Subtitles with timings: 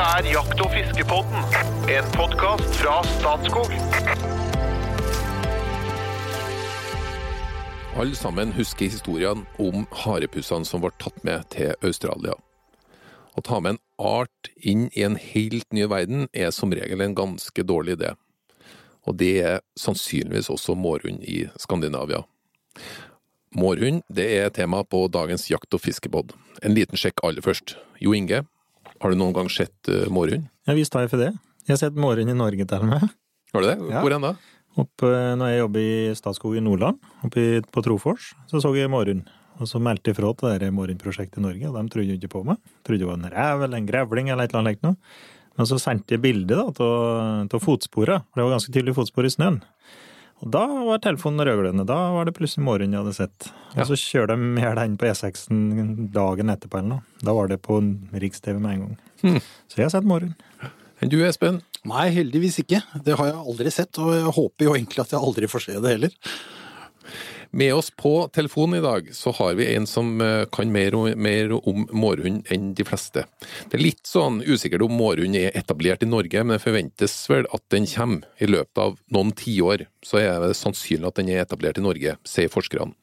[0.00, 1.42] Dette er Jakt- og fiskepodden,
[1.92, 3.72] en podkast fra Statskog.
[8.00, 12.32] Alle sammen husker historien om harepussene som ble tatt med til Australia.
[13.36, 17.16] Å ta med en art inn i en helt ny verden er som regel en
[17.18, 18.14] ganske dårlig idé.
[19.04, 22.22] Og det er sannsynligvis også mårhund i Skandinavia.
[23.52, 26.32] Mårhund det er tema på dagens jakt- og fiskepod.
[26.64, 27.76] En liten sjekk aller først.
[28.00, 28.46] Jo Inge,
[29.00, 30.46] har du noen gang sett uh, mårhund?
[30.68, 31.32] Ja, visst har jeg for det.
[31.66, 33.08] Jeg har sett mårhund i Norge til og med.
[33.54, 33.76] Har du det?
[33.90, 34.00] Ja.
[34.04, 34.34] Hvor hen da?
[34.78, 38.90] Oppe, når jeg jobber i Statskog i Nordland, oppe i- på Trofors, så så jeg
[38.92, 39.26] mårhund.
[39.60, 42.30] Og så meldte jeg fra til det mårhundprosjektet i Norge, og de trodde jo ikke
[42.32, 42.56] på meg.
[42.86, 44.96] Trodde det var en rev eller en grevling eller et eller annet noe.
[45.58, 49.58] Men så sendte jeg bilde av fotsporet, for det var ganske tydelig fotspor i snøen.
[50.40, 51.84] Og da var telefonen rødglødende.
[51.88, 53.48] Da var det plutselig mårhund jeg hadde sett.
[53.74, 53.82] Ja.
[53.82, 57.18] Og så kjører de hjel den på E6-en dagen etterpå eller noe.
[57.20, 57.76] Da var det på
[58.22, 58.94] Riks-TV med en gang.
[59.20, 59.42] Hmm.
[59.68, 60.70] Så jeg har sett.
[61.00, 61.60] Enn du Espen?
[61.88, 62.80] Nei, heldigvis ikke.
[63.04, 65.76] Det har jeg aldri sett, og jeg håper jo egentlig at jeg aldri får se
[65.80, 66.16] det heller.
[67.52, 71.16] Med oss på telefonen i dag så har vi en som eh, kan mer, og,
[71.18, 73.24] mer om mårhund enn de fleste.
[73.66, 77.48] Det er litt sånn usikkert om mårhund er etablert i Norge, men det forventes vel
[77.50, 78.28] at den kommer.
[78.38, 82.14] I løpet av noen tiår så er det sannsynlig at den er etablert i Norge,
[82.22, 82.94] sier forskerne.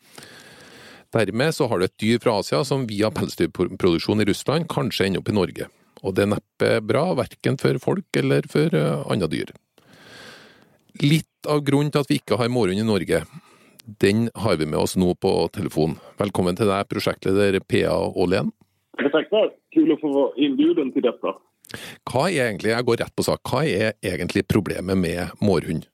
[1.15, 5.23] Dermed så har du et dyr fra Asia som via pelsdyrproduksjon i Russland kanskje ender
[5.23, 5.67] opp i Norge.
[6.07, 9.51] Og det er neppe bra, verken for folk eller for eh, andre dyr.
[11.03, 13.21] Litt av grunnen til at vi ikke har mårhund i Norge,
[13.87, 15.95] den har vi med oss nå på telefon.
[16.19, 18.51] Velkommen til deg, prosjektleder Pia Åhlén.
[18.97, 19.51] Tackar.
[19.73, 21.35] Kul att få vara inbjuden till detta.
[22.07, 25.87] Hva er egentlig, jeg går rett på sak, hva er egentlig problemet med mårhund?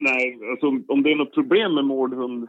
[0.00, 2.48] Nej, alltså, om det är något problem med mårdhund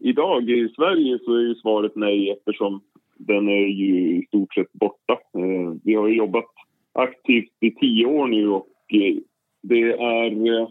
[0.00, 2.80] idag i Sverige så är ju svaret nej eftersom
[3.16, 5.12] den är ju i stort sett borta.
[5.12, 6.52] Eh, Vi har jobbat
[6.92, 9.16] aktivt i tio år nu och eh,
[9.62, 10.68] det är, eh,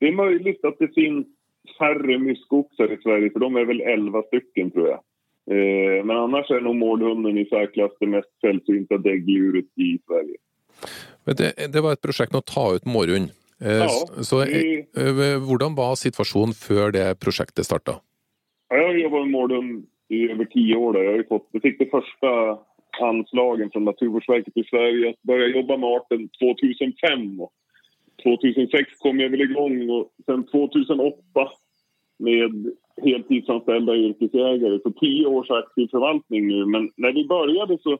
[0.00, 1.26] det är möjligt att det finns
[1.78, 5.00] färre myskoxar i Sverige för de är väl 11 stycken tror jag.
[5.50, 10.36] Eh, Men annars är nog mårdhunden i särklass det mest sällsynta däggdjuret i Sverige.
[11.24, 13.30] Det, det var et prosjekt med å ta ut mårhund.
[13.60, 13.88] Eh, Ja,
[14.22, 17.92] så- det- eh, var situasjonen før det prosjektet starta?
[18.68, 20.92] Ja, jag har jobbat med mårdhund i över tio år.
[20.92, 21.02] Då.
[21.02, 22.58] Jag, fått, jag fick de första
[23.00, 27.40] anslagen från Naturvårdsverket i Sverige att börja jobba med arten 2005.
[28.24, 31.18] 2006 kom jag väl igång och sen 2008
[32.18, 34.78] med heltidsanställda yrkesjägare.
[34.82, 36.66] Så tio års aktiv förvaltning nu.
[36.66, 37.98] Men när vi började så...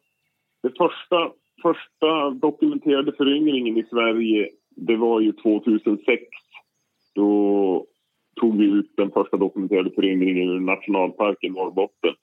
[0.62, 1.30] Det första,
[1.62, 6.22] första dokumenterade föryngringen i Sverige det var ju 2006.
[7.14, 7.86] Då
[8.40, 12.14] tog vi ut den första dokumenterade föryngringen ur nationalparken Norrbotten.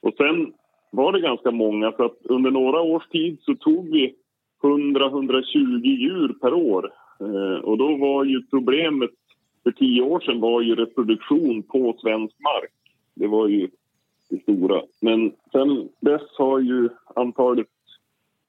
[0.00, 0.52] Och sen
[0.92, 4.14] var det ganska många, så att under några års tid så tog vi
[4.62, 6.92] 100-120 djur per år.
[7.20, 9.10] Eh, och då var ju problemet
[9.62, 12.72] för tio år sedan var ju reproduktion på svensk mark.
[13.14, 13.68] Det var ju
[14.30, 14.82] det stora.
[15.00, 17.66] Men sen dess har ju antalet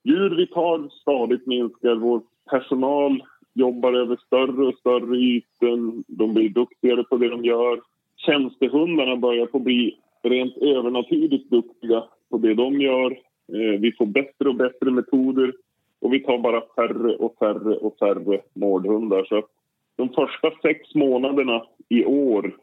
[0.03, 1.95] djur vi tar stadigt minskar.
[1.95, 3.23] Vår personal
[3.53, 6.03] jobbar över större och större ytor.
[6.07, 7.81] De blir duktigare på det de gör.
[8.17, 13.11] Tjänstehundarna börjar på bli rent övernaturligt duktiga på det de gör.
[13.53, 15.53] Eh, vi får bättre och bättre metoder
[16.02, 19.24] och vi tar bara färre och färre och färre mårdhundar.
[19.24, 19.50] Så att
[19.96, 22.56] de första sex månaderna i år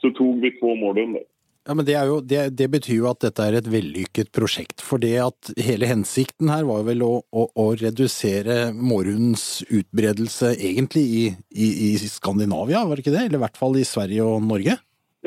[0.00, 1.22] så tog vi två mårdhundar.
[1.68, 4.80] Ja, men det, er jo, det, det betyr jo at dette er et vellykket prosjekt.
[4.80, 11.02] For det at hele hensikten her var vel å, å, å redusere mårhundens utbredelse egentlig
[11.04, 13.26] i, i, i Skandinavia, var det ikke det?
[13.26, 14.78] Eller i hvert fall i Sverige og Norge?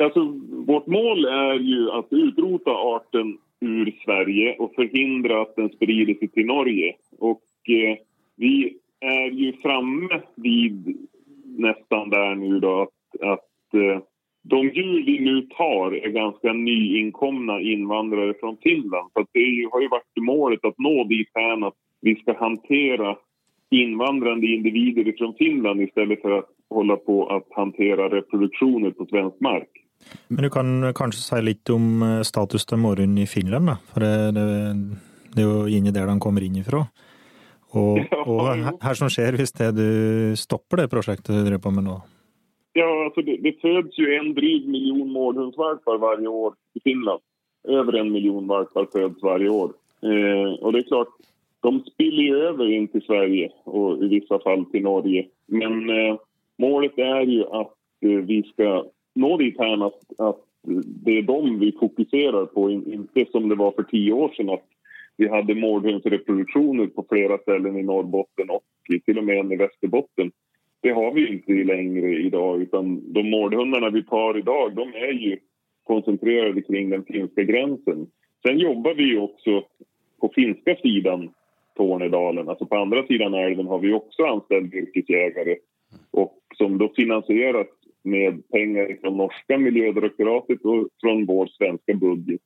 [0.02, 0.24] Alltså,
[0.66, 6.28] vårt mål är ju att utrota arten ur Sverige och förhindra att den sprider sig
[6.28, 6.94] till Norge.
[7.18, 7.98] Och eh,
[8.36, 10.96] vi är ju framme vid
[11.44, 14.02] nästan där nu då att, att eh,
[14.42, 19.10] de djur vi nu tar är ganska nyinkomna invandrare från Finland.
[19.12, 22.38] Så det är ju, har ju varit målet att nå dit här att vi ska
[22.38, 23.16] hantera
[23.70, 29.68] invandrande individer från Finland istället för att hålla på att hantera reproduktioner på svensk mark.
[30.28, 33.76] Men du kan kanske säga lite om eh, status til morgon i Finland, då?
[33.92, 34.74] för det, det,
[35.34, 36.64] det är ju inne där de kommer inn.
[37.72, 38.40] Og, og
[38.82, 39.88] her, som skjer hvis det du
[40.36, 42.00] stopper det prosjektet du driver på med nå?
[42.72, 47.20] Ja, alltså det, det föds ju en dryg miljon mårdhundsvalpar varje år i Finland.
[47.68, 49.72] Över en miljon valpar föds varje år.
[50.02, 51.08] Eh, och det är klart,
[51.60, 55.26] de spiller ju över in till Sverige och i vissa fall till Norge.
[55.46, 56.16] Men eh,
[56.58, 58.84] målet är ju att eh, vi ska
[59.14, 60.40] nå dit här att, att
[61.04, 62.70] det är dem vi fokuserar på.
[62.70, 64.64] In- Inte som det var för tio år sedan att
[65.22, 68.62] vi hade mårdhundsreproduktioner på flera ställen i Norrbotten och
[69.04, 70.32] till och med en i Västerbotten.
[70.82, 75.38] Det har vi inte längre idag utan de mårdhundarna vi tar idag de är ju
[75.84, 78.06] koncentrerade kring den finska gränsen.
[78.46, 79.64] Sen jobbar vi också
[80.20, 81.30] på finska sidan
[81.76, 85.56] Tornedalen, alltså på andra sidan älven har vi också anställd yrkesjägare
[86.10, 87.66] och som då finansieras
[88.04, 92.40] med pengar från norska miljödirektoratet och från vår svenska budget.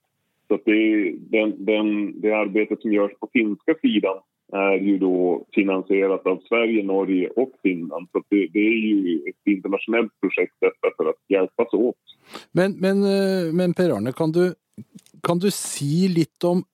[0.49, 4.17] Så att det, den, den, det arbetet som görs på finska sidan
[4.53, 8.09] är ju då finansierat av Sverige, Norge och Finland.
[8.13, 11.97] Så det, det, är ju ett internationellt projekt detta för att hjälpas åt.
[12.53, 14.55] Men, men, eh, men Per-Arne, kan du,
[15.23, 16.65] kan du si lite om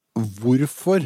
[0.45, 1.01] varför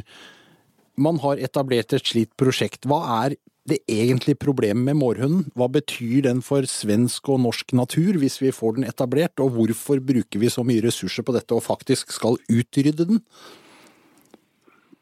[0.96, 2.86] man har etablerat ett slikt projekt?
[2.86, 3.36] Vad är
[3.66, 5.44] det egentliga problemet med mårhunden?
[5.54, 9.40] Vad betyder den för svensk och norsk natur om vi får den etablerad?
[9.40, 13.20] Och varför brukar vi så mycket resurser på detta och faktiskt ska utrydda den?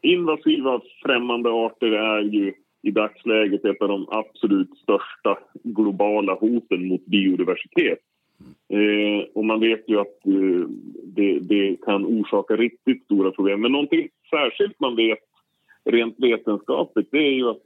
[0.01, 7.05] Invasiva främmande arter är ju i dagsläget ett av de absolut största globala hoten mot
[7.05, 7.99] biodiversitet.
[8.69, 10.67] Eh, och man vet ju att eh,
[11.03, 13.61] det, det, kan orsaka riktigt stora problem.
[13.61, 15.19] Men någonting särskilt man vet
[15.85, 17.61] rent vetenskapligt det är ju att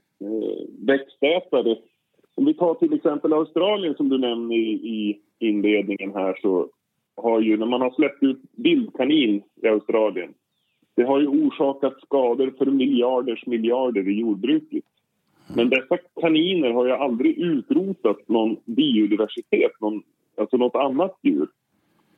[0.90, 1.78] växtätare...
[2.36, 6.70] Om vi tar till exempel Australien som du nämnde i, i inledningen här så
[7.16, 10.34] har ju när man har släppt ut vildkanin i Australien
[11.00, 14.84] det har ju orsakat skador för miljarders miljarder i jordbruket.
[15.56, 20.04] Men dessa kaniner har ju aldrig utrotat någon biodiversitet, någon,
[20.38, 21.48] alltså något annat djur.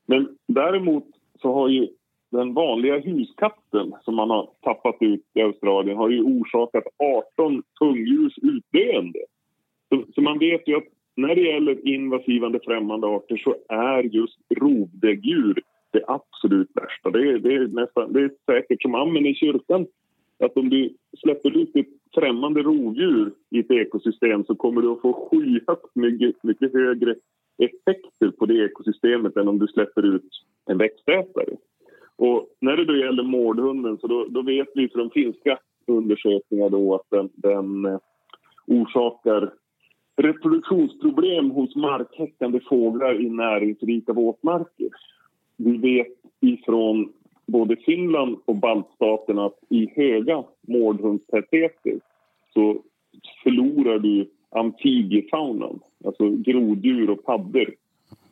[0.05, 1.05] Men däremot
[1.41, 1.87] så har ju
[2.31, 6.83] den vanliga huskatten som man har tappat ut i Australien har ju orsakat
[7.37, 9.19] 18 tungdjurs utdöende.
[9.89, 14.37] Så, så, man vet ju att när det gäller invasivande främmande arter så är just
[14.55, 15.61] rovdäggdjur
[15.91, 17.09] det absolut värsta.
[17.09, 19.87] Det är, det är, nästan, det är säkert som amen i kyrkan.
[20.39, 25.01] Att om du släpper ut ett främmande rovdjur i ett ekosystem så kommer du att
[25.01, 27.15] få skyhögt mycket, mycket högre
[27.57, 30.29] effekter på det ekosystemet än om du släpper ut
[30.65, 31.57] en växtätare.
[32.21, 35.57] Och när det då gäller mårdhunden så då, då vet vi från finska
[35.87, 37.99] undersökningar då att den, den eh,
[38.67, 39.53] orsakar
[40.17, 44.89] reproduktionsproblem hos markhäckande fåglar i näringsrika våtmarker.
[45.57, 46.07] Vi vet
[46.39, 47.13] ifrån
[47.45, 51.99] både Finland och baltstaterna att i höga mårdhundstätheter
[52.53, 52.81] så
[53.43, 57.75] förlorar du amfibiefaunan, alltså groddjur och paddor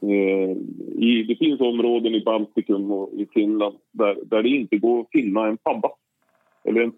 [0.01, 0.57] Eh,
[1.04, 5.12] i, det finns områden i Baltikum och i Finland där, där det inte går att
[5.12, 5.90] finna en padda.
[6.63, 6.94] Eller en,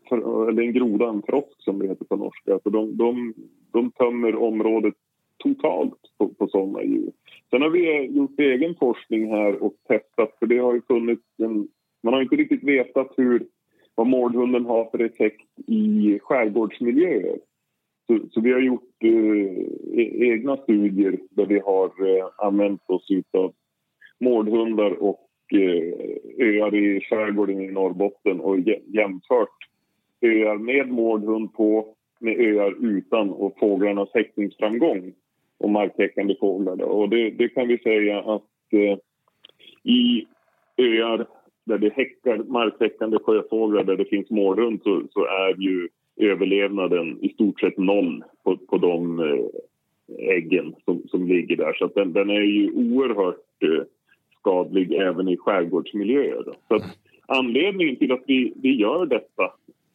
[0.49, 2.53] eller en groda, en frosk som det heter på norska.
[2.53, 3.33] Alltså de, de,
[3.71, 4.93] de tömmer området
[5.37, 7.11] totalt på, på sådana djur.
[7.49, 11.67] Sen har vi gjort egen forskning här och testat, för det har ju funnits en...
[12.03, 13.45] Man har inte riktigt vetat hur,
[13.95, 17.39] vad mårdhunden har för effekt i skärgårdsmiljöer.
[18.11, 23.07] Så, så, vi har gjort eh, e- egna studier där vi har eh, använt oss
[23.37, 23.53] av
[24.19, 25.93] mårdhundar och eh,
[26.37, 29.57] öar i skärgården i Norrbotten och jämfört
[30.21, 35.13] öar med mårdhund på med öar utan och fåglarnas häckningsframgång
[35.57, 36.81] och markhäckande fåglar.
[36.81, 38.97] Och det, det, kan vi säga att eh,
[39.83, 40.27] i
[40.77, 41.27] öar
[41.65, 45.89] där det häckar markhäckande sjöfåglar där det finns mårdhund så, så är ju
[46.21, 51.73] överlevnaden i stort sett noll på, på de eh, äggen som, som ligger där.
[51.73, 53.83] Så den, den, är ju oerhört eh,
[54.39, 56.43] skadlig även i skärgårdsmiljöer.
[56.67, 59.43] Så att anledningen till att vi, vi gör detta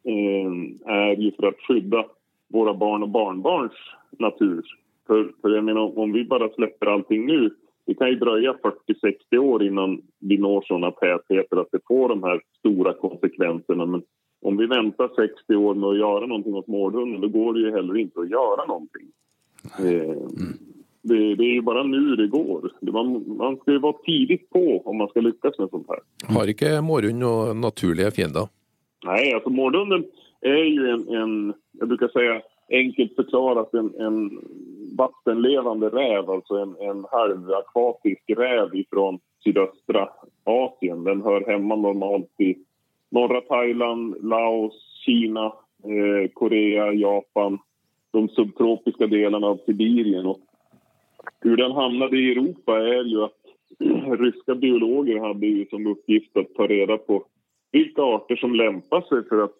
[0.04, 2.04] eh, är ju för att skydda
[2.49, 3.73] våra barn och barnbarns
[4.18, 4.62] natur.
[5.06, 7.50] För, för jag menar, om vi bara släpper allting nu
[7.87, 8.56] det kan ju dröja
[9.33, 13.87] 40-60 år innan vi når såna tätheter att det får de här stora konsekvenserna.
[13.87, 14.02] Men
[14.40, 17.71] om vi väntar 60 år med att göra någonting åt mårdhunden då går det ju
[17.71, 19.07] heller inte att göra någonting.
[19.78, 20.28] Eh,
[21.02, 22.73] det, det, är ju bara nu det går.
[22.81, 25.99] Man, man ska ju vara tidigt på om man ska lyckas med sånt här.
[26.37, 28.49] Har inte mårdhund några naturliga fiender?
[29.05, 30.05] Nej, alltså mårdhunden
[30.40, 34.31] är ju en, en, jag brukar säga enkelt förklarat en, en
[34.97, 40.09] vattenlevande räv, alltså en, en halvakvatisk räv ifrån sydöstra
[40.45, 41.05] Asien.
[41.05, 42.55] Den hör hemma normalt i
[43.11, 45.47] norra Thailand, Laos, Kina,
[45.85, 47.59] eh, Korea, Japan,
[48.13, 50.27] de subtropiska delarna av Sibirien.
[50.27, 50.41] Och
[51.41, 53.41] hur den hamnade i Europa är ju att
[54.19, 57.25] ryska biologer hade ju som uppgift att ta reda på
[57.73, 59.55] vilka arter som lämpar sig för att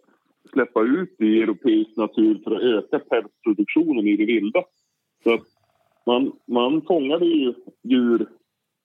[0.53, 4.65] släppa ut i europeisk natur för att öka pälsproduktionen i det vilda.
[5.23, 5.47] Så att
[6.07, 8.27] man, man fångade ju djur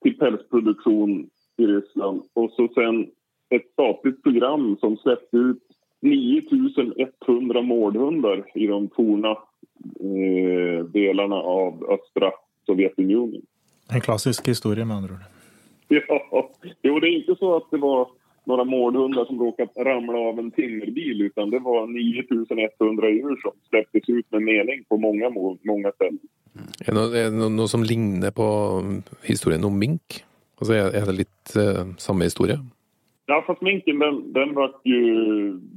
[0.02, 3.10] till pälsproduktion i Ryssland och så sen
[3.56, 5.62] ett statligt program som släppte ut
[6.00, 9.30] 9100 mårdhundar i de forna
[10.00, 12.30] eh, delarna av östra
[12.66, 13.42] Sovjetunionen.
[13.90, 15.20] En klassisk historia med andra ord.
[16.08, 16.50] Ja,
[16.82, 18.08] jo, det är inte så att det var
[18.44, 24.08] några mårdhundar som råkat ramla av en timmerbil utan det var 9100 djur som släpptes
[24.08, 25.30] ut med mening på många,
[25.62, 26.18] många ställen.
[26.80, 28.82] Är det något, är det något som liknar på
[29.22, 30.24] historien om mink?
[30.58, 32.66] Alltså är, är det lite uh, samma historia?
[33.26, 35.04] Ja, fast minken den, den var ju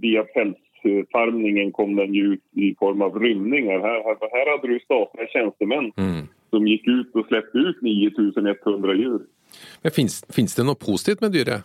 [0.01, 3.79] via pälsfarmningen kom den ju ut i form av rymningar.
[3.79, 6.27] Här, här, här hade du statliga tjänstemän mm.
[6.49, 9.21] som gick ut och släppte ut 9100 djur.
[9.81, 11.61] Men finns, finns det något positivt med dyret?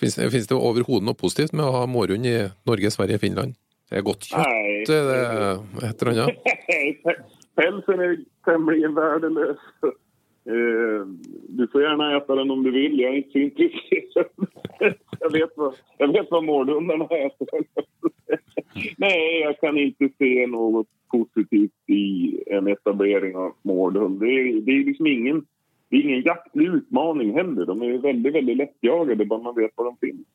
[0.00, 3.54] Finns, finns det överhuvudtaget något positivt med att ha mårhund i Norge, Sverige, Finland?
[3.90, 4.84] Det är gott kött, Nej.
[4.86, 6.30] det heter den ja.
[7.54, 9.56] Pälsen är tämligen värdelös.
[10.48, 11.06] Eh,
[11.48, 14.26] du får gärna äta den om du vill, jag är inte så intresserad.
[15.20, 17.48] jag, vet vad, jag vet vad mårdhundarna äter.
[18.96, 24.20] Nej, jag kan inte se något positivt i en etablering av mårdhund.
[24.20, 25.46] Det är, det är liksom ingen,
[25.90, 27.66] det är ingen jaktlig utmaning heller.
[27.66, 30.26] De är väldigt, väldigt lättjagade, bara man vet var de finns.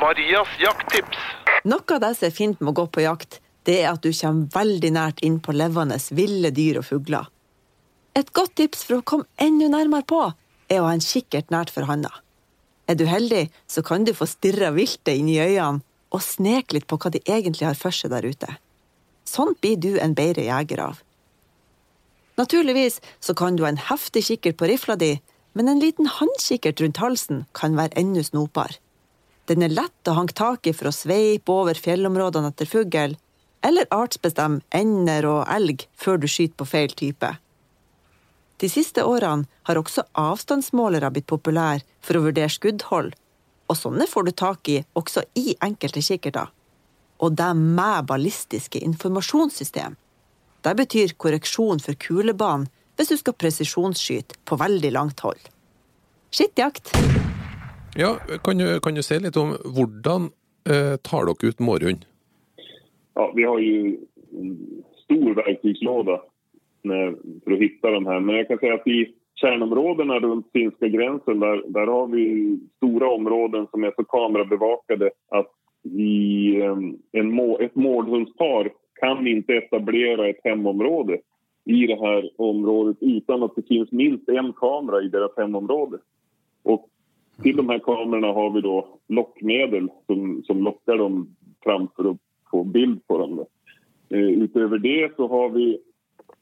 [0.00, 1.18] Marias jakttips.
[1.64, 4.12] Något av det som är fint med att gå på jakt, det är att du
[4.12, 7.26] kommer väldigt nära in på levande, vilda djur och fåglar.
[8.18, 10.32] Ett gott tips för att komma ännu närmare på
[10.68, 12.14] är att ha en kikkert närt för handa.
[12.86, 16.86] Är du heldig så kan du få stirra viltet in i ögonen och sneka lite
[16.86, 18.56] på vad de egentligen har för sig där ute.
[19.24, 20.98] Sånt blir du en bättre jägare av.
[22.34, 25.20] Naturligtvis så kan du ha en häftig kikkert på rifla di,
[25.52, 28.76] men en liten handkikkert runt halsen kan vara ännu snopar.
[29.44, 33.16] Den är lätt att hanka tag i för att svepa över fjällområdena efter fågel
[33.60, 37.36] eller artsbestämma änder och älg för du skjuter på fel type.
[38.58, 43.12] De siste årene har også avstandsmålere blitt populære for å vurdere skuddhold,
[43.68, 46.48] og sånne får du tak i også i enkelte kikkerter.
[47.22, 49.94] Og det med ballistiske informasjonssystem.
[50.62, 52.66] Det betyr korreksjon for kulebanen
[52.98, 55.38] hvis du skal presisjonsskyte på veldig langt hold.
[56.34, 56.90] Skittjakt!
[57.98, 60.32] Ja, kan du, kan du si litt om hvordan
[60.66, 62.02] eh, tar dere ut mårhund?
[63.14, 63.76] Ja, vi har ju
[64.34, 64.50] en
[65.04, 65.38] stor
[66.84, 68.20] Eh, för att hitta de här.
[68.20, 73.10] Men jag kan säga att i kärnområdena runt finska gränsen där, där har vi stora
[73.10, 75.50] områden som är så kamerabevakade att
[75.96, 78.70] i ehm, en må, ett mårdhundspar
[79.00, 81.18] kan inte etablera ett hemområde
[81.64, 85.98] i det här området utan att det finns minst en kamera i deras hemområde.
[86.62, 86.88] Och
[87.42, 92.16] till de här kamerorna har vi då lockmedel som, som lockar dem fram för att
[92.50, 93.44] få bild på dem.
[94.10, 95.78] Eh, utöver det så har vi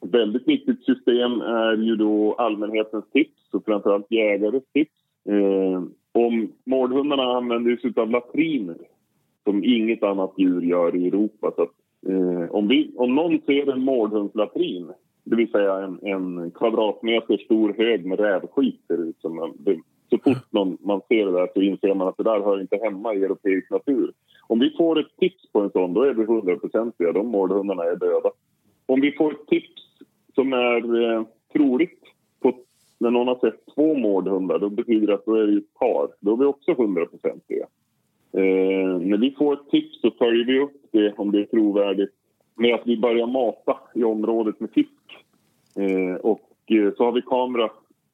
[0.01, 4.91] väldigt viktigt system är ju då allmänhetens tips och framförallt jägares tips.
[5.29, 8.77] Eh, om mårdhundarna använder sig av latriner
[9.43, 11.51] som inget annat djur gör i Europa.
[11.55, 11.73] Så att,
[12.07, 14.91] eh, om, vi, om någon ser en mårdhundslatrin,
[15.23, 19.53] det vill säga en, en kvadratmeter stor hög med rävskit ser ut som.
[19.59, 19.79] Det,
[20.09, 22.79] så fort någon, man ser det där så inser man att det där hör inte
[22.83, 24.11] hemma i europeisk natur.
[24.47, 27.11] Om vi får ett tips på en sån, då är vi hundraprocentiga.
[27.11, 28.29] De mårdhundarna är döda.
[28.87, 29.81] Om vi får ett tips
[30.35, 32.03] som är eh, troligt
[32.39, 32.53] på,
[32.97, 36.07] när någon har sett två mårdhundar, då betyder det att då är det ett par.
[36.19, 37.67] Då är vi också hundraprocentiga.
[38.31, 42.13] Eh, när vi får ett tips så följer vi upp det, om det är trovärdigt,
[42.55, 45.25] med att vi börjar mata i området med fisk.
[45.75, 47.69] Eh, och eh, så har vi kamera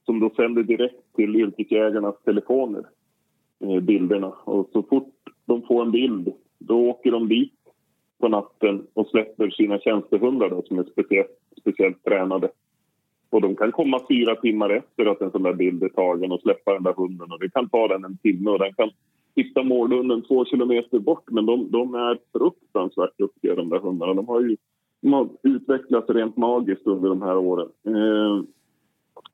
[0.06, 2.84] som då sänder direkt till yrkesjägarnas telefoner,
[3.60, 4.28] eh, bilderna.
[4.28, 5.14] Och så fort
[5.46, 7.53] de får en bild, då åker de dit
[8.24, 12.50] på natten och släpper sina tjänstehundar då, som är speciellt, speciellt tränade.
[13.30, 16.42] Och de kan komma fyra timmar efter att en sån där bild är tagen och
[16.42, 17.32] släppa den där hunden.
[17.32, 18.90] Och det kan ta den en timme och den kan
[19.36, 21.32] hitta mårdhunden två kilometer bort.
[21.32, 24.14] Men de, de är fruktansvärt duktiga de där hundarna.
[24.14, 24.58] De har ju
[25.02, 27.70] de har utvecklats rent magiskt under de här åren.
[27.88, 28.44] Eh,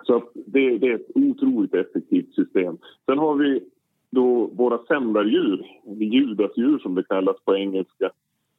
[0.04, 2.78] så det, det, är ett otroligt effektivt system.
[3.06, 3.64] Sen har vi
[4.12, 5.66] då våra sändardjur,
[6.00, 8.12] judasdjur som det kallas på engelska.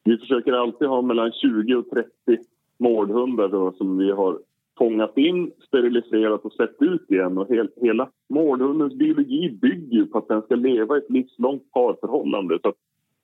[0.04, 2.10] Vi försöker alltid ha mellan 20 och 30
[2.78, 4.38] mårdhundar då, som vi har
[4.78, 7.38] fångat in, steriliserat och släppt ut igen.
[7.38, 12.58] Och hel, hela mårdhundens biologi bygger på att den ska leva i ett livslångt parförhållande.
[12.62, 12.74] Så, att,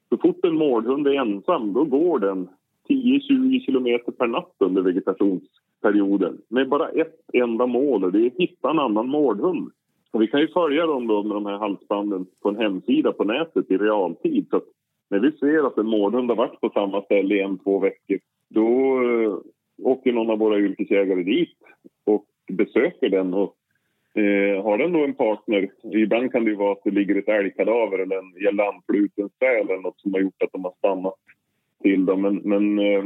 [0.08, 2.48] så fort en mårdhund är ensam då går den
[2.88, 8.38] 10-20 kilometer per natt under vegetationsperioden med bara ett enda mål och det är att
[8.38, 9.70] hitta en annan mårdhund.
[10.10, 13.24] Och vi kan ju följa dem då med de här halsbanden på en hemsida på
[13.24, 14.46] nätet i realtid.
[14.50, 14.60] Så
[15.10, 18.18] när vi ser att en mårdhund har varit på samma ställe i en, två veckor
[18.48, 19.38] då eh,
[19.82, 21.58] åker någon av våra yrkesjägare dit
[22.04, 23.56] och besöker den och
[24.16, 27.28] Eh, har den då en partner, ibland kan det ju vara att det ligger ett
[27.28, 31.14] älgkadaver eller en gälandfluten säl eller något som har gjort att de har stannat
[31.82, 32.22] till dem.
[32.22, 33.04] Men, men eh,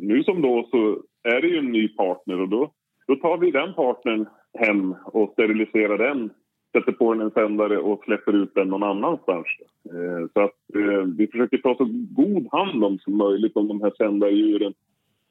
[0.00, 2.72] nu som då så är det ju en ny partner och då,
[3.06, 4.26] då tar vi den partnern
[4.58, 6.30] hem och steriliserar den
[6.72, 9.46] sätter på den en sändare och släpper ut den någon annanstans.
[9.84, 13.80] Eh, så att eh, vi försöker ta så god hand om som möjligt om de
[13.82, 14.74] här sändardjuren.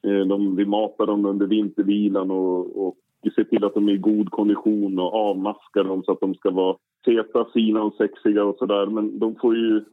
[0.07, 2.95] Eh, de, vi matar dem under vintervilan och, och
[3.35, 6.51] ser till att de är i god kondition och avmaskar dem så att de ska
[6.51, 8.85] vara feta, fina och sexiga och sådär.
[8.85, 9.83] Men de får ju...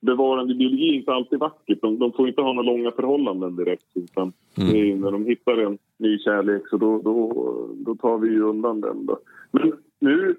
[0.00, 1.78] Bevarande biologi är inte alltid vackert.
[1.82, 3.86] De, de får inte ha några långa förhållanden direkt.
[3.94, 5.00] Utan Mm.
[5.00, 7.32] när de hittar en ny kärlek så då, då,
[7.76, 9.06] då tar vi ju undan den.
[9.06, 9.18] Då.
[9.50, 10.36] Men nu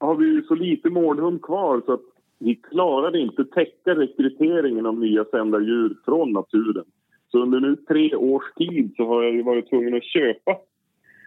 [0.00, 2.00] har vi ju så lite mårdhund kvar så att
[2.38, 6.84] vi klarade inte täcka rekryteringen av nya sändardjur från naturen.
[7.28, 10.56] Så under nu tre års tid så har jag ju varit tvungen att köpa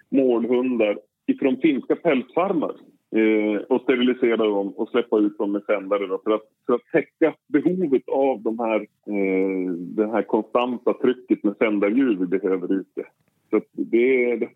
[0.10, 2.76] mårdhundar ifrån finska pälsfarmar
[3.16, 6.86] eh, och sterilisera dem och släppa ut dem med sändare då, för, att, för att
[6.92, 13.04] täcka behovet av de här, eh, det här konstanta trycket med sändardjur vi behöver ute.
[13.50, 14.50] Så det, det,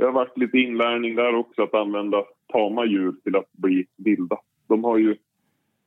[0.00, 4.38] det har varit lite inlärning där också att använda tama djur till att bli vilda.
[4.68, 5.16] De har ju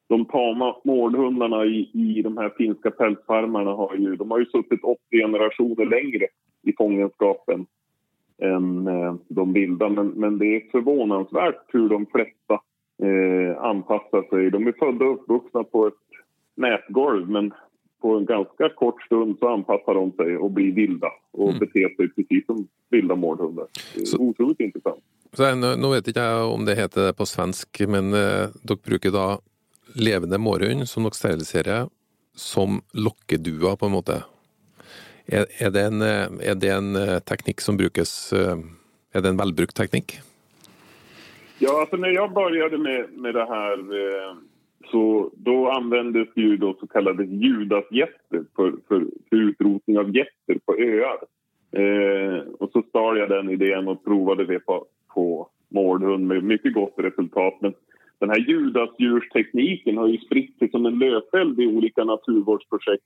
[0.08, 4.84] de tama mårdhundarna i, i de här finska pälsfarmarna har ju, de har ju suttit
[4.84, 6.28] 80 generationer längre
[6.62, 7.66] i fångenskapen
[8.42, 9.90] än eh, de vilda.
[9.90, 12.54] Men, men det är förvånansvärt hur de flesta
[13.04, 14.52] eh, anpassar sig.
[14.52, 15.94] De är födda och uppvuxna på ett
[16.56, 17.54] nätgolv men
[18.04, 21.60] på en ganska kort stund så anpassar de sig och blir vilda och Mm.
[21.60, 23.68] beter sig precis som vilda mårdhundar.
[23.96, 25.00] Är Så- otroligt intressant.
[25.34, 28.52] Så jeg, nå, nå vet ikke jeg om det heter det på svensk, men eh,
[28.68, 29.38] dere bruker da
[29.96, 31.88] levende mårhund som dere steriliserer
[32.36, 34.20] som lokkedua, på en måte.
[35.28, 38.58] Er, er, det en, eh, er det en eh, teknikk som brukes eh,
[39.16, 40.20] Er det en velbrukt teknikk?
[41.60, 44.36] Ja, alltså när jag började med, med det här eh,
[44.86, 50.76] så då användes ju då så kallade judasgetter för, för, för utrotning av getter på
[50.78, 51.18] öar.
[51.72, 56.74] Eh, och så stal jag den idén och provade det på, på mårdhund med mycket
[56.74, 57.54] gott resultat.
[57.62, 57.74] Men
[58.20, 63.04] den här judasdjurstekniken har ju spritt sig som en löpeld i olika naturvårdsprojekt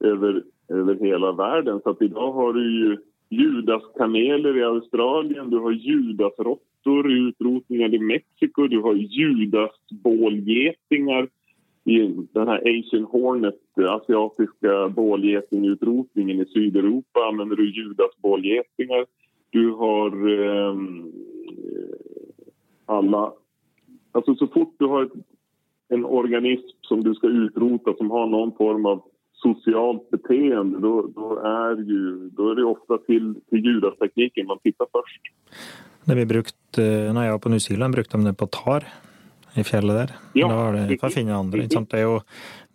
[0.00, 1.80] över, över hela världen.
[1.82, 7.98] Så att idag har du ju judaskameler i Australien, du har judasråttor i utrotningar i
[7.98, 11.28] Mexiko, du har judasbålgetingar
[11.84, 11.98] i
[12.32, 19.06] den här Asian Hornet, den asiatiska bålgetingutrotningen i Sydeuropa använder du judasbålgetingar.
[19.50, 21.04] Du har ehm, eh,
[22.86, 23.32] alla...
[24.12, 25.12] Alltså så fort du har ett,
[25.88, 31.38] en organism som du ska utrota som har någon form av socialt beteende då, då,
[31.38, 35.20] är, ju, då är det ofta till, till judastekniken man tittar först.
[36.04, 38.84] Det vi brukt, eh, når jeg var på New Zealand, brukte de det på tar
[39.54, 40.12] i fjellet der.
[40.34, 41.64] Ja, da var det for å finne andre.
[41.64, 41.90] Ikke sant?
[41.92, 42.18] Det er jo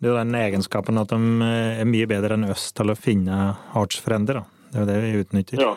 [0.00, 3.38] det er den egenskapen at de eh, er mye bedre enn oss til å finne
[3.76, 4.40] artsfrender.
[4.40, 4.44] Da.
[4.72, 5.62] Det er jo det vi utnytter.
[5.62, 5.74] Ja.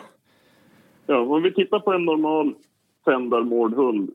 [1.12, 2.54] ja, om vi tittar på en normal
[3.04, 4.10] sändarmårdhund.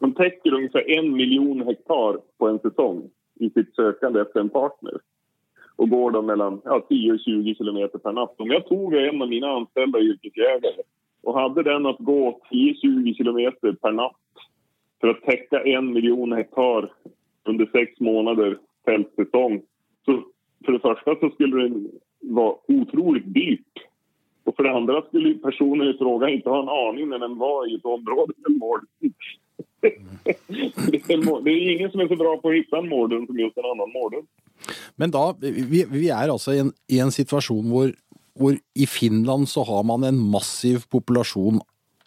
[0.00, 5.00] De täcker ungefär en miljon hektar på en säsong i sitt sökande efter en partner.
[5.76, 8.34] Och går då mellan ja, 10 och 20 kilometer per natt.
[8.38, 10.82] Om jag tog en av mina anställda yrkesjägare
[11.22, 14.16] och hade den att gå 10-20 kilometer per natt
[15.00, 16.92] för att täcka en miljon hektar
[17.44, 19.62] under sex månader fältsäsong.
[20.04, 20.22] Så
[20.64, 23.76] för det första så skulle det vara otroligt dyrt.
[24.44, 27.70] Och för det andra skulle personen i fråga inte ha en aning när den var
[27.70, 28.80] i ett område med mård.
[29.80, 33.26] det, är, må- det är ingen som är så bra på att hitta en mårdhund
[33.26, 34.26] som just en annan mårdhund.
[34.96, 37.92] Men da, vi, vi er altså i en, i en situasjon hvor,
[38.38, 41.60] hvor i Finland så har man en massiv populasjon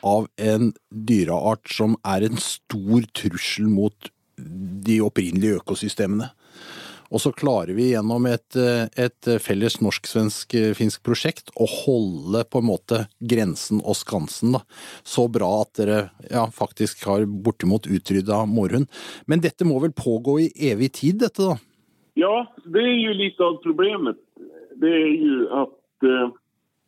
[0.03, 6.31] av en dyreart som er en stor trussel mot de opprinnelige økosystemene.
[7.13, 12.69] Og så klarer vi gjennom et, eh, et felles norsk-svensk-finsk prosjekt å holde på en
[12.71, 14.63] måte grensen og skansen da,
[15.05, 15.99] så bra at dere
[16.31, 18.89] ja, faktisk har bortimot utrydda mårhund.
[19.27, 21.59] Men dette må vel pågå i evig tid, dette da?
[22.15, 24.17] Ja, det är ju lite av problemet.
[24.81, 25.69] Det er jo at
[26.03, 26.29] eh,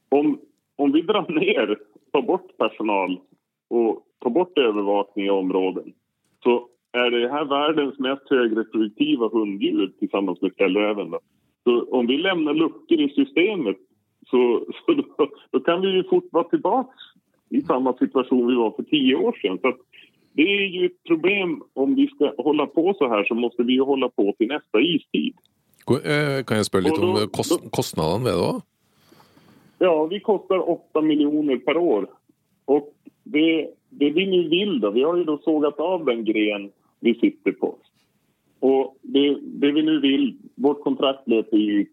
[0.09, 0.39] om,
[0.75, 1.77] om vi drar ner,
[2.11, 3.19] tar bort personal
[3.69, 5.93] och tar bort övervakning i områden
[6.43, 11.13] så är det här världens mest högreproduktiva hunddjur tillsammans med fjällräven.
[11.63, 13.77] Så om vi lämnar luckor i systemet
[14.29, 16.93] så, så då, då kan vi ju fort vara tillbaka
[17.49, 19.59] i samma situation vi var för tio år sedan.
[19.61, 19.73] Så
[20.33, 23.73] det är ju ett problem om vi ska hålla på så här så måste vi
[23.73, 25.33] ju hålla på till nästa istid.
[25.89, 28.61] Eh, Kan litt Og da- om eh, kost, kostnadene ved det?
[29.79, 32.07] Ja, vi kostar 8 miljoner per år.
[32.65, 36.71] Och det, det vi nu vill då, vi har ju då sågat av den gren
[36.99, 37.75] vi sitter på.
[38.59, 41.85] Och det, det vi nu vill, vårt kontrakt löper ju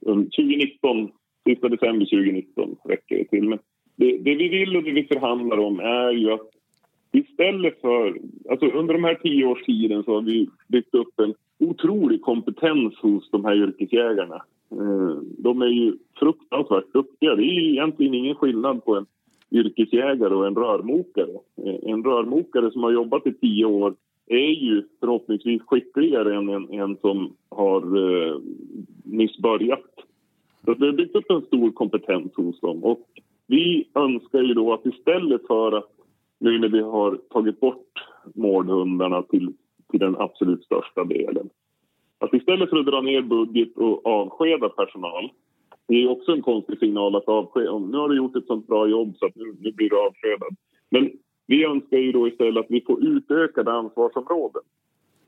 [0.00, 1.10] 2019, um,
[1.48, 3.48] sista december 2019 räcker det till.
[3.48, 3.58] Men
[3.96, 6.50] det, det vi vill och det vi förhandlar om är ju att
[7.12, 8.18] istället för...
[8.50, 12.98] Alltså under de här tio års tiden så har vi byggt upp en otrolig kompetens
[12.98, 14.42] hos de här yrkesjägarna.
[14.70, 17.34] Eh, de är ju fruktansvärt duktiga.
[17.34, 19.06] Det är egentligen ingen skillnad på en
[19.50, 21.38] yrkesjägare och en rörmokare.
[21.64, 23.94] Eh, en rörmokare som har jobbat i tio år
[24.26, 28.36] är ju förhoppningsvis skickligare än en, en som har eh,
[29.04, 29.94] nyss börjat.
[30.64, 32.84] Så det har byggt upp en stor kompetens hos dem.
[32.84, 33.00] Och
[33.46, 35.90] vi önskar ju då att istället för att
[36.38, 37.92] nu när vi har tagit bort
[38.34, 39.52] mårdhundarna till,
[39.90, 41.48] till den absolut största delen.
[42.18, 45.30] Att istället för att dra ner budget och avskeda personal
[45.88, 47.78] det är också en konstig signal att avskeda.
[47.78, 50.56] Nu har du gjort ett sånt bra jobb så att nu, nu blir du avskedad.
[50.90, 51.10] Men
[51.46, 54.62] vi önskar ju då istället att vi får utökade ansvarsområden.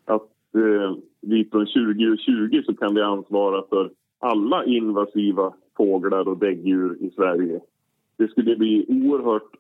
[0.05, 6.97] Att eh, vi från 2020 så kan vi ansvara för alla invasiva fåglar och däggdjur
[7.01, 7.61] i Sverige.
[8.17, 9.51] Det skulle bli oerhört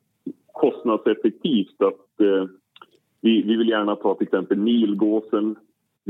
[0.53, 2.45] kostnadseffektivt att eh,
[3.21, 5.57] vi, vi vill gärna ta till exempel nilgåsen.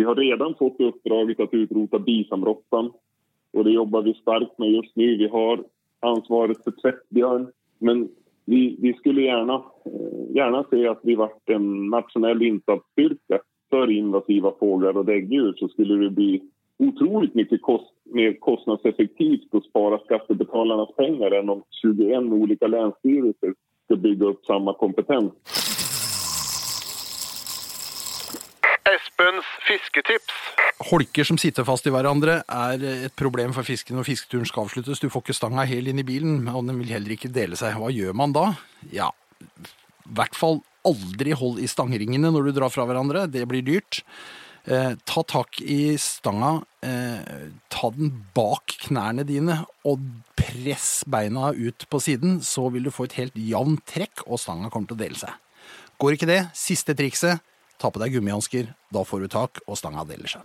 [0.00, 2.92] Vi har redan fått uppdraget att utrota bisamrottan
[3.52, 5.16] och det jobbar vi starkt med just nu.
[5.16, 5.64] Vi har
[6.00, 8.08] ansvaret för tvättbjörn men
[8.44, 14.52] vi, vi skulle gärna, eh, gärna se att vi vart en nationell insatsstyrka för invasiva
[14.60, 16.42] fåglar och däggdjur så skulle det bli
[16.78, 23.96] otroligt mycket kost, mer kostnadseffektivt att spara skattebetalarnas pengar än om 21 olika länsstyrelser ska
[23.96, 25.32] bygga upp samma kompetens.
[29.20, 30.36] Espens fisketips.
[30.88, 35.00] Holker som sitter fast i hverandre er et problem for fisken når fisketuren skal avsluttes.
[35.02, 37.76] Du får ikke stanga helt inn i bilen, og den vil heller ikke dele seg.
[37.76, 38.46] Hva gjør man da?
[38.94, 39.10] Ja,
[39.44, 43.26] i hvert fall aldri hold i stangringene når du drar fra hverandre.
[43.28, 44.00] Det blir dyrt.
[44.64, 50.00] Eh, ta tak i stanga, eh, ta den bak knærne dine og
[50.40, 54.72] press beina ut på siden, så vil du få et helt jevnt trekk, og stanga
[54.72, 55.36] kommer til å dele seg.
[56.00, 57.44] Går ikke det, siste trikset,
[57.80, 60.44] ta på deg gummihansker, da får du tak, og stanga deler seg.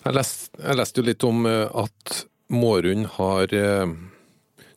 [0.00, 3.92] Jeg leste, jeg leste jo litt om eh, at mårhund har eh,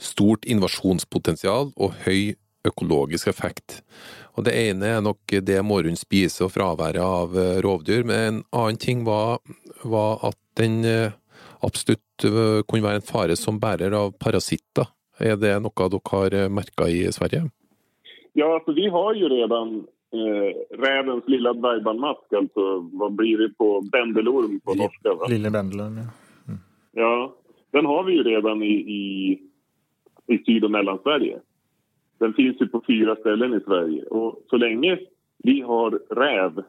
[0.04, 2.36] stort invasjonspotensial og høy
[2.68, 3.80] økologisk effekt.
[4.36, 8.44] Og Det ene er nok det mårhund spiser og fraværet av eh, rovdyr, men en
[8.52, 9.40] annen ting var,
[9.84, 10.84] var at den
[11.64, 14.86] absolutt kunne være en fare som bærer av parasitter.
[15.18, 17.48] Er det noe dere har merka i Sverige?
[18.34, 23.82] Ja, alltså vi har ju redan eh, rävens lilla dvärgbandmask, alltså vad blir det på
[23.82, 25.14] bändelorm på norska?
[25.14, 25.28] Va?
[25.30, 26.04] Lille Bendelen, ja.
[26.96, 27.36] Ja,
[27.72, 29.40] den har vi ju redan i, i,
[30.28, 31.40] i Syd och Mellansverige.
[32.18, 34.04] Den finns ju på fyra ställen i Sverige.
[34.04, 35.00] Och så länge
[35.44, 36.64] vi har räv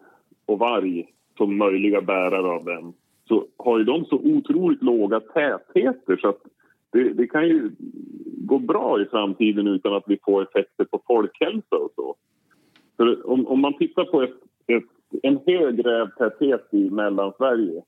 [0.46, 2.92] och varg som möjliga bärare av den
[3.28, 6.40] så har ju de så otroligt låga tätheter så att
[6.92, 7.70] det, det kan ju
[8.54, 12.14] gå bra i framtiden utan att vi får effekter på folkhälsa och så.
[12.96, 14.34] För om, om man tittar på ett,
[14.66, 14.84] ett,
[15.22, 17.82] en hög rävtäthet i Mellansverige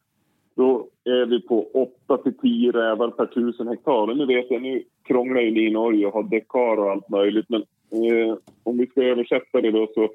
[0.57, 1.67] då är vi på
[2.07, 4.15] 8 till 10 rävar per tusen hektar.
[4.15, 7.47] Nu vet jag, nu krånglar ju ni i Norge och har dekar och allt möjligt
[7.49, 10.09] men eh, om vi ska översätta det då så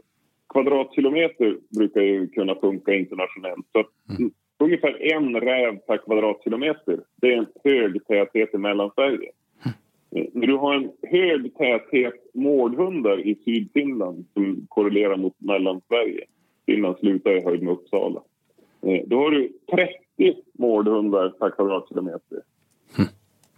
[0.54, 3.66] kvadratkilometer brukar ju kunna funka internationellt.
[3.72, 3.84] Så
[4.20, 4.32] mm.
[4.60, 9.32] ungefär en räv per kvadratkilometer, det är en hög täthet i Mellansverige.
[10.12, 16.26] När du har en hög täthet mårdhundar i Sydfinland som korrelerar mot Mellansverige,
[16.66, 18.22] Finland slutar i höjd med Uppsala,
[18.82, 22.42] eh, då har du 30 mårdhundar per kvadratkilometer.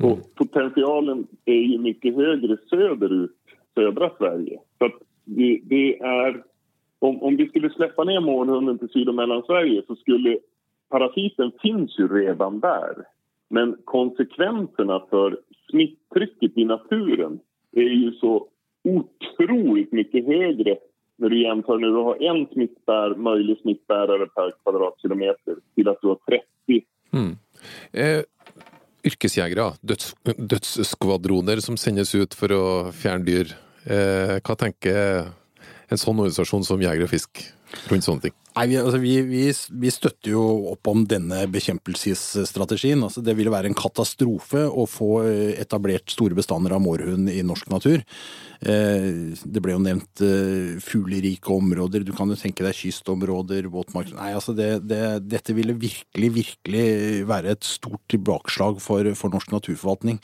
[0.04, 3.38] Och potentialen är ju mycket högre söderut,
[3.76, 4.60] södra Sverige.
[4.78, 4.90] Så
[5.26, 6.44] det, det är,
[7.00, 10.38] om, om vi skulle släppa ner mårdhunden till Syd och Mellansverige så skulle
[10.90, 12.96] parasiten finns ju redan där.
[13.50, 15.38] Men konsekvenserna för
[15.70, 17.40] smitttrycket i naturen
[17.72, 18.48] är ju så
[18.84, 20.78] otroligt mycket högre
[21.18, 26.08] när du jämför när du har en smittbär, möjlig smittbärare per kvadratkilometer till att du
[26.08, 26.20] har
[26.68, 26.86] 30.
[27.14, 27.38] Mm.
[27.92, 28.24] Eh,
[29.04, 33.48] yrkesjägare, döds, dödsskvadroner som sänds ut för att fjärna dyr.
[33.86, 35.26] Eh, vad tänker
[35.88, 37.30] en sån organisation som Jägare och Fisk
[37.90, 38.22] runt sånt?
[38.22, 38.32] ting?
[38.54, 39.44] Nei, vi, altså, vi, vi,
[39.82, 40.44] vi støtter jo
[40.76, 43.02] opp om denne bekjempelsesstrategien.
[43.02, 47.40] Altså, det ville være en katastrofe å få eh, etablert store bestander av mårhund i
[47.46, 48.04] norsk natur.
[48.62, 54.14] Eh, Det ble jo nevnt eh, fuglerike områder, du kan jo tenke deg kystområder, våtmark
[54.14, 56.86] Nei, altså det, det, dette ville virkelig, virkelig
[57.28, 60.22] være et stort tilbakeslag for, for norsk naturforvaltning.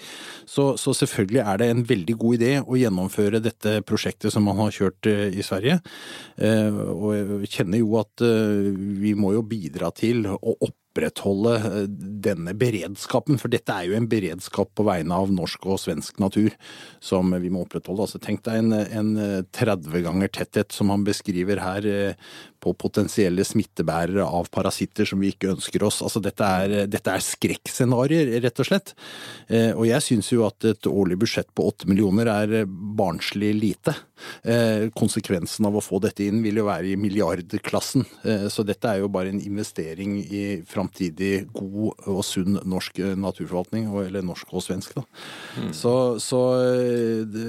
[0.48, 4.62] Så, så selvfølgelig er det en veldig god idé å gjennomføre dette prosjektet som man
[4.62, 5.80] har kjørt eh, i Sverige.
[6.38, 11.86] Eh, Og jeg kjenner jo at Eh, vi må jo bidra til å opprettholde eh,
[12.26, 16.56] denne beredskapen, for dette er jo en beredskap på vegne av norsk og svensk natur
[17.04, 18.08] som vi må opprettholde.
[18.08, 21.90] Altså Tenk deg en, en eh, 30 ganger tetthet som han beskriver her
[22.60, 26.02] på potensielle smittebærere av parasitter som vi ikke ønsker oss.
[26.04, 28.92] Altså Dette er, dette er skrekkscenarioer, rett og slett.
[29.80, 33.96] Og jeg syns jo at et årlig budsjett på 8 millioner er barnslig lite.
[34.44, 38.06] Eh, Konsekvensen av å få dette inn vil jo være i milliardklassen.
[38.24, 43.16] Eh, Så dette er jo bare en investering i framtidig god og sunn norsk eh,
[43.20, 45.04] naturforvaltning, eller norsk og svensk, da.
[45.76, 46.40] Så, så
[47.30, 47.46] det,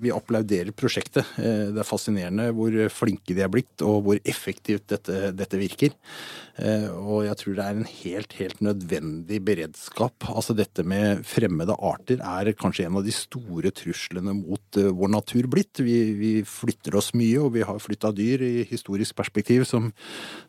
[0.00, 1.26] vi applauderer prosjektet.
[1.38, 5.94] Eh, Det er fascinerende hvor flinke de er blitt, og hvor effektivt dette, dette virker.
[6.60, 10.26] Og jeg tror det er en helt, helt nødvendig beredskap.
[10.28, 15.48] Altså dette med fremmede arter er kanskje en av de store truslene mot vår natur
[15.48, 15.80] blitt.
[15.80, 19.90] Vi, vi flytter oss mye, og vi har flytta dyr i historisk perspektiv som,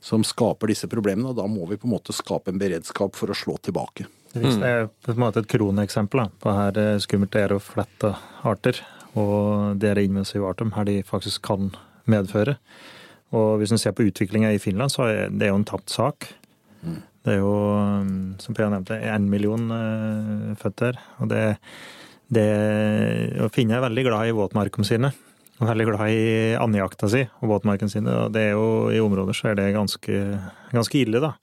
[0.04, 3.32] som skaper disse problemene, og da må vi på en måte skape en beredskap for
[3.32, 4.08] å slå tilbake.
[4.32, 7.64] Hvis det er på en måte et kroneksempel på her eh, skummelt det er å
[7.64, 8.14] flette
[8.48, 8.80] arter,
[9.20, 11.74] og det er invasive arter, her de faktisk kan
[12.10, 12.56] medføre.
[13.36, 16.32] Og hvis en ser på utviklinga i Finland, så er det jo en tapt sak.
[17.22, 21.02] Det er jo, um, som Per nevnte, én million eh, født der.
[21.22, 21.44] Og det,
[22.34, 22.48] det
[23.44, 25.12] og Finner er veldig glad i våtmarkene sine.
[25.62, 26.22] Og veldig glad i
[26.58, 28.14] andjakta si og våtmarkene sine.
[28.24, 30.22] Og det er jo, i områder så er det ganske,
[30.74, 31.36] ganske ille, da.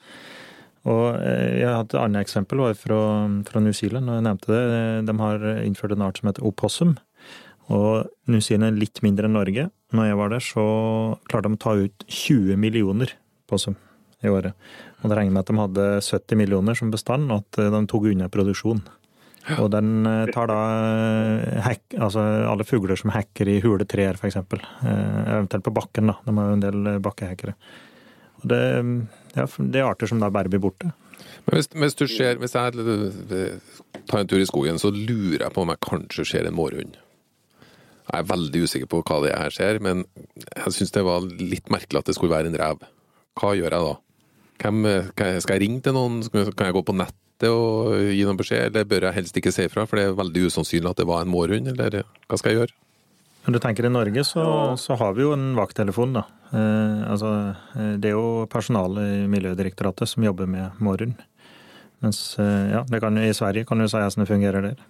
[0.89, 2.99] Og eh, jeg har et annet eksempel var fra,
[3.47, 4.63] fra New Zealand, og jeg nevnte det.
[5.07, 6.97] De har innført en art som heter opossum.
[7.69, 9.69] Og New Zealand er litt mindre enn Norge.
[9.95, 10.65] Når jeg var der, så
[11.31, 13.15] klarte de å ta ut 20 millioner
[13.49, 13.79] possum
[14.25, 14.57] i året.
[15.03, 17.83] Og det regner med at de hadde 70 millioner som bestand, og at eh, de
[17.91, 18.83] tok unna produksjon.
[19.57, 24.19] Og den eh, tar da eh, hekk, altså alle fugler som hekker i hule trær,
[24.19, 24.39] f.eks.
[24.85, 26.19] Eventuelt på bakken, da.
[26.27, 27.55] De har jo en del eh, bakkehekkere.
[28.39, 28.63] Og det,
[29.35, 30.93] ja, det er arter som da bare blir borte.
[31.47, 32.87] Men hvis, hvis du ser, hvis jeg
[33.35, 33.77] eh,
[34.11, 36.99] tar en tur i skogen, så lurer jeg på om jeg kanskje ser en mårhund.
[38.09, 40.07] Jeg er veldig usikker på hva det er jeg ser, men
[40.37, 42.85] jeg syns det var litt merkelig at det skulle være en rev.
[43.39, 43.97] Hva gjør jeg da?
[44.59, 46.21] Hvem, skal jeg ringe til noen?
[46.33, 49.69] Kan jeg gå på nettet og gi noen beskjed, eller bør jeg helst ikke si
[49.69, 52.63] ifra, for det er veldig usannsynlig at det var en mårhund, eller hva skal jeg
[52.63, 52.75] gjøre?
[53.47, 54.45] Når du tenker i Norge, så,
[54.77, 56.27] så har vi jo en vakttelefon, da.
[56.51, 57.31] Eh, altså,
[57.79, 61.15] eh, det er jo personalet i Miljødirektoratet som jobber med mårhund.
[62.05, 64.83] Mens eh, ja, det kan, i Sverige kan du si hvordan det fungerer der.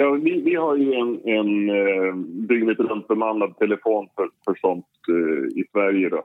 [0.00, 2.14] Ja, vi, vi har ju en, en eh,
[2.48, 6.08] dygnet runt bemannad telefon för, för sånt eh, i Sverige.
[6.08, 6.22] Då.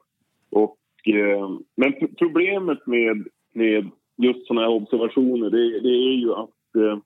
[0.52, 6.76] Och, eh, men problemet med, med just såna här observationer det, det är ju att
[6.76, 6.98] eh,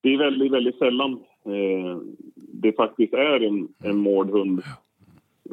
[0.00, 1.12] det är väldigt, väldigt sällan
[1.44, 1.98] eh,
[2.34, 4.62] det faktiskt är en, en mårdhund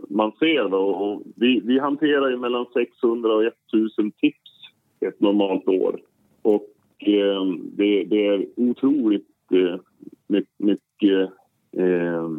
[0.09, 0.69] man ser.
[0.69, 0.77] Då.
[0.77, 4.51] Och vi, vi hanterar ju mellan 600 och 1000 tips
[4.99, 5.99] ett normalt år.
[6.41, 9.79] Och eh, det, det är otroligt eh,
[10.57, 11.31] mycket...
[11.77, 12.29] Eh,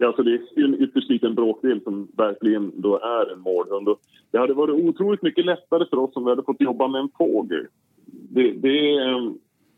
[0.00, 3.88] Alltså det är en ytterst liten bråkdel som verkligen då är en mårdhund.
[3.88, 7.00] Och det hade varit otroligt mycket lättare för oss om vi hade fått jobba med
[7.00, 7.66] en fågel.
[8.06, 9.32] Det, det är,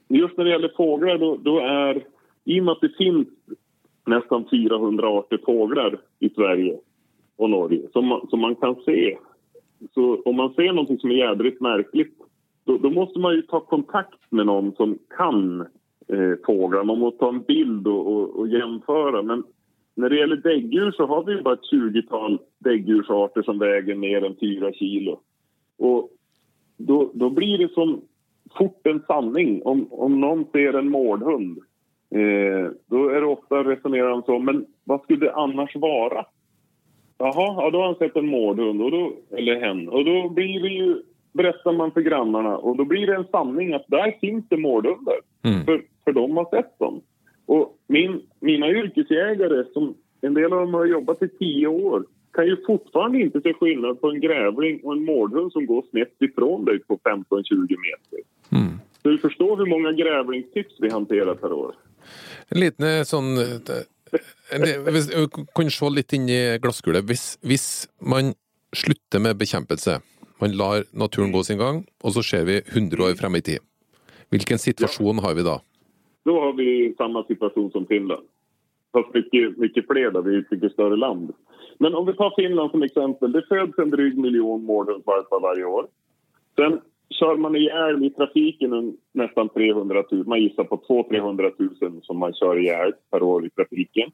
[0.09, 2.05] just när det gäller fåglar, då, då är...
[2.45, 3.29] I och med att det finns
[4.07, 6.79] nästan 400 arter fåglar i Sverige
[7.37, 9.19] och Norge som man, som man kan se.
[9.95, 12.15] Så om man ser något som är jädrigt märkligt
[12.65, 15.61] då, då måste man ju ta kontakt med någon som kan
[16.09, 16.85] eh, fåglar.
[16.85, 19.23] Man måste ta en bild och, och, och jämföra.
[19.23, 19.45] Men
[20.01, 24.37] när det gäller däggdjur så har vi bara ett 20-tal däggdjursarter som väger mer än
[24.41, 25.21] 4 kilo.
[25.79, 26.11] Och
[26.77, 28.01] då, då blir det som
[28.59, 29.63] fort en sanning.
[29.65, 31.59] Om, om någon ser en mårdhund
[32.11, 36.25] eh, då är det ofta resonerar han så, men vad skulle det annars vara?
[37.19, 37.33] Jaha,
[37.63, 39.89] ja, då har han sett en mårdhund, och då, eller hen.
[39.89, 43.73] Och då blir det ju, berättar man för grannarna och då blir det en sanning
[43.73, 45.21] att där finns det mårdhundar.
[45.45, 45.65] Mm.
[45.65, 47.01] För, för de har sett dem.
[47.51, 52.47] Och min, mina yrkesjägare, som en del av dem har jobbat i tio år, kan
[52.47, 56.65] ju fortfarande inte se skillnad på en grävling och en mårdhund som går snett ifrån
[56.65, 57.25] dig på 15-20
[57.61, 58.21] meter.
[58.51, 58.79] Mm.
[59.03, 61.75] Så du förstår hur många grävlingstips vi hanterar per år.
[62.49, 63.59] En liten eh, sånn eh,
[64.55, 66.41] eh, Kunne se litt inn i.
[67.11, 67.67] Hvis, hvis
[67.99, 68.35] man
[68.77, 70.01] slutter med bekjempelse,
[70.41, 73.61] Man lar naturen gå sin gang, og så ser vi 100 år frem i tid.
[74.33, 75.59] Hvilken situasjon har vi da?
[76.25, 78.27] Då har vi samma situation som Finland.
[78.93, 81.33] Fast mycket, mycket fler där, vi är ett mycket större land.
[81.79, 83.33] Men om vi tar Finland som exempel.
[83.33, 85.87] Det föds en dryg miljon mårdhundsvalpar varje år.
[86.57, 86.81] Sen
[87.11, 90.27] kör man ihjäl i trafiken nästan 300 000.
[90.27, 94.11] Man gissar på 200 000 som man kör ihjäl per år i trafiken.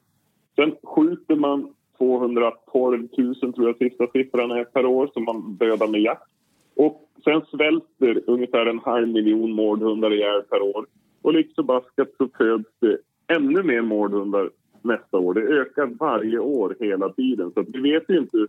[0.55, 5.87] Sen skjuter man 212 000 tror jag sista siffran är per år som man dödar
[5.87, 6.31] med jakt.
[6.75, 10.85] Och sen svälter ungefär en halv miljon mårdhundar ihjäl per år.
[11.27, 14.49] Och likt förbaskat så föds det ännu mer mårdhundar
[14.81, 15.33] nästa år.
[15.33, 17.51] Det ökar varje år hela tiden.
[17.51, 18.47] Så vi vet ju inte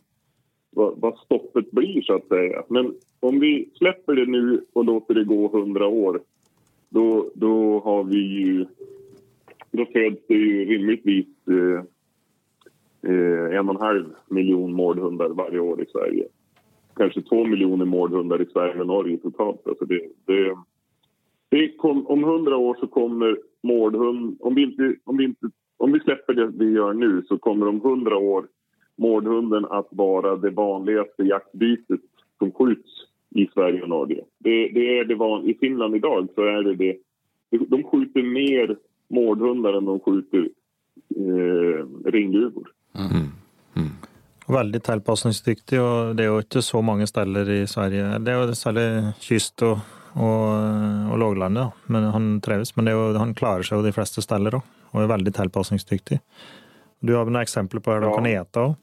[0.70, 2.62] vad, vad stoppet blir så att säga.
[2.68, 6.20] Men om vi släpper det nu och låter det gå hundra år
[6.88, 8.66] då, då har vi ju...
[9.70, 11.84] Då föds det ju rimligtvis eh,
[13.12, 16.28] eh, en och en halv miljon mårdhundar varje år i Sverige.
[16.96, 19.66] Kanske två miljoner mårdhundar i Sverige och Norge totalt.
[19.66, 20.56] Alltså det, det
[21.78, 24.36] kom, om hundra år så kommer mårdhund...
[24.40, 27.68] Om vi, inte, om, vi inte, om vi släpper det vi gör nu så kommer
[27.68, 28.46] om hundra år
[28.96, 32.00] mårdhunden att vara det vanligaste jaktbytet
[32.38, 32.90] som skjuts
[33.34, 34.24] i Sverige och Norge.
[34.38, 36.96] Det, det är det van, I Finland idag så är det det.
[37.68, 38.76] De skjuter mer
[39.08, 40.48] mårdhundar än de skjuter
[41.16, 42.68] eh, ringduvor.
[44.48, 48.18] Veldig tilpasningsdyktig, og det er jo ikke så mange steder i Sverige.
[48.24, 48.86] Det er jo særlig
[49.20, 49.82] kyst og,
[50.14, 51.92] og, og låglandet, da.
[51.92, 52.76] men han trives.
[52.76, 56.20] Men det jo, han klarer seg jo de fleste steder òg, og er veldig tilpasningsdyktig.
[57.00, 58.14] Du har noen eksempler på hva de Ja.
[58.16, 58.76] kan ete òg?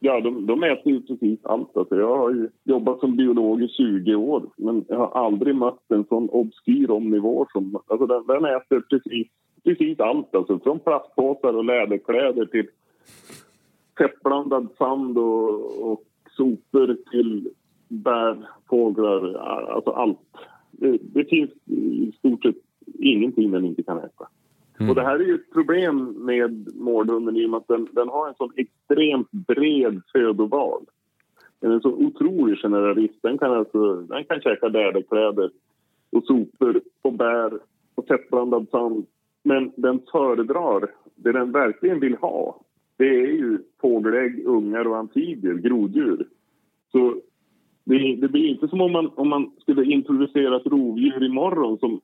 [0.00, 1.76] Ja, de, de äter ju precis allt.
[1.76, 6.04] Alltså, jag har jobbat som biolog i 20 år men jag har aldrig mött en
[6.04, 7.76] sån obskyr omnivå som...
[7.86, 9.26] Alltså, den, den äter precis,
[9.64, 10.34] precis allt.
[10.34, 12.66] Alltså, från plastpåsar och läderkläder till
[13.98, 16.02] fettblandad sand och, och
[16.36, 17.48] sopor till
[17.88, 18.36] bär,
[18.70, 19.34] fåglar,
[19.74, 20.18] alltså allt.
[20.80, 22.56] Det, det finns i stort sett
[22.98, 24.28] ingenting den inte kan äta.
[24.88, 28.08] Och det här är ju ett problem med mårdhunden i och med att den, den
[28.08, 30.82] har en sån extremt bred födoval.
[31.60, 33.14] Den är så otrolig generalist.
[33.22, 35.50] Den kan, alltså, den kan käka läderkläder
[36.10, 37.52] och sopor och bär
[37.94, 39.06] och fettblandad sand.
[39.42, 42.60] Men den föredrar, det den verkligen vill ha,
[42.96, 46.26] det är ju fågelägg, ungar och amfibier, groddjur.
[46.92, 47.16] Så
[47.88, 52.00] det, det blir inte som om man, om man skulle introducera ett rovdjur imorgon som,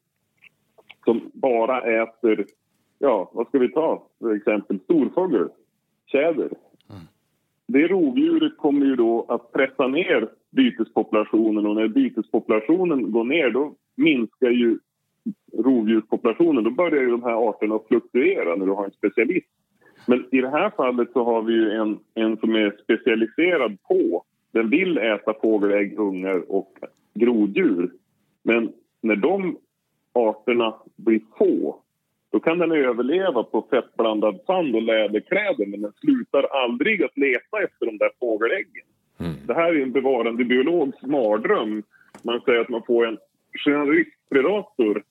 [1.04, 2.46] som bara äter,
[2.98, 5.48] ja, vad ska vi ta för exempel, storfågel,
[6.06, 6.50] tjäder.
[7.66, 13.74] Det rovdjuret kommer ju då att pressa ner bytespopulationen och när bytespopulationen går ner då
[13.96, 14.78] minskar ju
[15.58, 16.64] rovdjurspopulationen.
[16.64, 19.46] Då börjar ju de här arterna att fluktuera när du har en specialist.
[20.06, 24.24] Men i det här fallet så har vi ju en, en som är specialiserad på,
[24.54, 26.78] den vill äta fågelägg, ungar och
[27.14, 27.90] groddjur.
[28.42, 29.58] Men när de
[30.12, 31.80] arterna blir få
[32.32, 37.62] då kan den överleva på fettblandad sand och läderkläder men den slutar aldrig att leta
[37.64, 38.86] efter de där fågeläggen.
[39.46, 41.82] Det här är en bevarande biologs mardröm.
[42.22, 43.18] Man säger att man får en
[43.64, 45.02] generalistpredator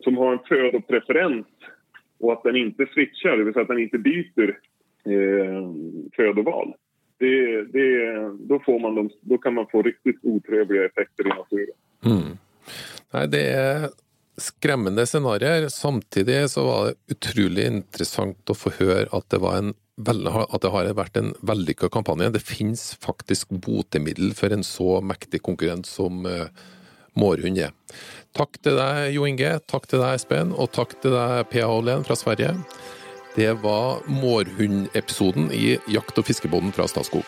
[0.00, 1.46] som har en födopreferens
[2.20, 4.58] och att den inte switchar, det vill säga att den inte byter
[5.04, 5.72] eh,
[6.16, 6.74] födoval.
[7.18, 8.14] Det, det,
[8.48, 11.74] då, får man de, då kan man få riktigt otrevliga effekter i naturen.
[12.04, 12.38] Mm.
[13.12, 13.90] Nei, det är
[14.36, 15.68] skrämmande scenarioer.
[15.68, 19.74] Samtidigt så var det otroligt intressant att få höra att det, var en
[20.48, 22.30] att det har varit en vellykka kampanj.
[22.30, 26.46] Det finns faktiskt botemedel för en så mäktig konkurrent som eh,
[27.12, 27.70] mårhund är.
[28.32, 29.58] Tack till dig, Jo Inge.
[29.58, 30.52] Tack till dig, Espen.
[30.52, 32.54] Och tack till dig, Pia Holén från Sverige.
[33.38, 37.27] Det var mårhundepisoden i Jakt- og fiskebonden fra Statskog.